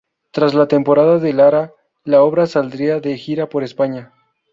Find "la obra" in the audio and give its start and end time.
2.05-2.47